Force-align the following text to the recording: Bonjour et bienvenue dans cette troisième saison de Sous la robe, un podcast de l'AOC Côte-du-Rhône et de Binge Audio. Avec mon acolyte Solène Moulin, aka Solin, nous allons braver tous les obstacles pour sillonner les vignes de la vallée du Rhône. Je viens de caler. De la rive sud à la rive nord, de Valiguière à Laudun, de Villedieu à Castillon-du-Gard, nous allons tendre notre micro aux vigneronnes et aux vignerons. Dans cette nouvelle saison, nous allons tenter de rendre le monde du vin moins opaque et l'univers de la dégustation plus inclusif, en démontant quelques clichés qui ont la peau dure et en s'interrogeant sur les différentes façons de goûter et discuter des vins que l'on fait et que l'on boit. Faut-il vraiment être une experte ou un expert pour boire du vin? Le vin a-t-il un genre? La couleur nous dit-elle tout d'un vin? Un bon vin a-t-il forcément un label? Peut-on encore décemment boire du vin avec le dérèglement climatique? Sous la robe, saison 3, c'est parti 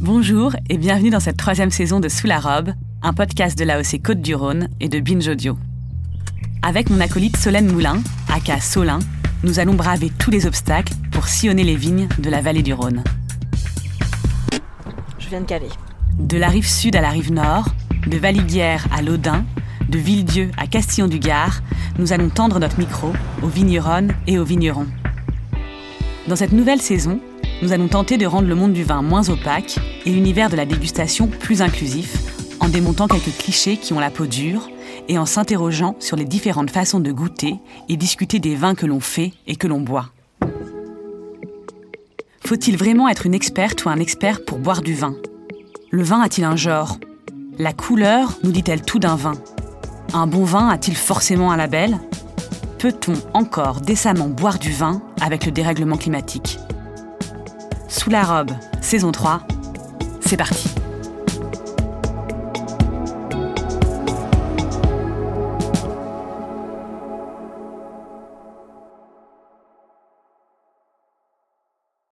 Bonjour 0.00 0.54
et 0.68 0.76
bienvenue 0.76 1.10
dans 1.10 1.20
cette 1.20 1.36
troisième 1.36 1.70
saison 1.70 2.00
de 2.00 2.08
Sous 2.08 2.26
la 2.26 2.40
robe, 2.40 2.72
un 3.00 3.12
podcast 3.12 3.56
de 3.56 3.64
l'AOC 3.64 4.02
Côte-du-Rhône 4.02 4.68
et 4.80 4.88
de 4.88 4.98
Binge 4.98 5.28
Audio. 5.28 5.56
Avec 6.62 6.90
mon 6.90 7.00
acolyte 7.00 7.36
Solène 7.36 7.70
Moulin, 7.70 8.02
aka 8.28 8.60
Solin, 8.60 8.98
nous 9.44 9.60
allons 9.60 9.74
braver 9.74 10.10
tous 10.18 10.30
les 10.30 10.46
obstacles 10.46 10.92
pour 11.12 11.28
sillonner 11.28 11.62
les 11.62 11.76
vignes 11.76 12.08
de 12.18 12.28
la 12.28 12.42
vallée 12.42 12.62
du 12.62 12.74
Rhône. 12.74 13.04
Je 15.18 15.28
viens 15.28 15.40
de 15.40 15.46
caler. 15.46 15.68
De 16.18 16.36
la 16.36 16.48
rive 16.48 16.68
sud 16.68 16.96
à 16.96 17.00
la 17.00 17.10
rive 17.10 17.32
nord, 17.32 17.68
de 18.06 18.18
Valiguière 18.18 18.86
à 18.92 19.00
Laudun, 19.00 19.44
de 19.88 19.98
Villedieu 19.98 20.50
à 20.56 20.66
Castillon-du-Gard, 20.66 21.62
nous 21.98 22.12
allons 22.12 22.30
tendre 22.30 22.58
notre 22.58 22.78
micro 22.78 23.12
aux 23.42 23.48
vigneronnes 23.48 24.12
et 24.26 24.38
aux 24.38 24.44
vignerons. 24.44 24.88
Dans 26.26 26.36
cette 26.36 26.52
nouvelle 26.52 26.80
saison, 26.80 27.20
nous 27.64 27.72
allons 27.72 27.88
tenter 27.88 28.18
de 28.18 28.26
rendre 28.26 28.46
le 28.46 28.54
monde 28.54 28.74
du 28.74 28.84
vin 28.84 29.00
moins 29.00 29.30
opaque 29.30 29.78
et 30.04 30.10
l'univers 30.10 30.50
de 30.50 30.56
la 30.56 30.66
dégustation 30.66 31.28
plus 31.28 31.62
inclusif, 31.62 32.14
en 32.60 32.68
démontant 32.68 33.08
quelques 33.08 33.34
clichés 33.38 33.78
qui 33.78 33.94
ont 33.94 33.98
la 33.98 34.10
peau 34.10 34.26
dure 34.26 34.68
et 35.08 35.16
en 35.16 35.24
s'interrogeant 35.24 35.96
sur 35.98 36.14
les 36.18 36.26
différentes 36.26 36.70
façons 36.70 37.00
de 37.00 37.10
goûter 37.10 37.54
et 37.88 37.96
discuter 37.96 38.38
des 38.38 38.54
vins 38.54 38.74
que 38.74 38.84
l'on 38.84 39.00
fait 39.00 39.32
et 39.46 39.56
que 39.56 39.66
l'on 39.66 39.80
boit. 39.80 40.10
Faut-il 42.44 42.76
vraiment 42.76 43.08
être 43.08 43.24
une 43.24 43.32
experte 43.32 43.86
ou 43.86 43.88
un 43.88 43.98
expert 43.98 44.44
pour 44.44 44.58
boire 44.58 44.82
du 44.82 44.92
vin? 44.92 45.14
Le 45.90 46.02
vin 46.02 46.20
a-t-il 46.20 46.44
un 46.44 46.56
genre? 46.56 46.98
La 47.58 47.72
couleur 47.72 48.34
nous 48.44 48.52
dit-elle 48.52 48.82
tout 48.82 48.98
d'un 48.98 49.16
vin? 49.16 49.32
Un 50.12 50.26
bon 50.26 50.44
vin 50.44 50.68
a-t-il 50.68 50.98
forcément 50.98 51.50
un 51.50 51.56
label? 51.56 51.98
Peut-on 52.78 53.14
encore 53.32 53.80
décemment 53.80 54.28
boire 54.28 54.58
du 54.58 54.70
vin 54.70 55.00
avec 55.22 55.46
le 55.46 55.52
dérèglement 55.52 55.96
climatique? 55.96 56.58
Sous 57.96 58.10
la 58.10 58.24
robe, 58.24 58.50
saison 58.80 59.12
3, 59.12 59.46
c'est 60.20 60.36
parti 60.36 60.73